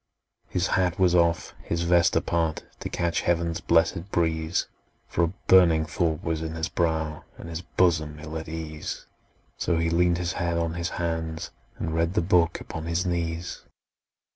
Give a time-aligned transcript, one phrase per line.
[0.49, 4.65] His hat was off, his vest apart, To catch heaven's blessed breeze;
[5.07, 9.05] For a burning thought was in his brow, And his bosom ill at ease:
[9.59, 13.61] So he leaned his head on his hands, and read The book upon his knees!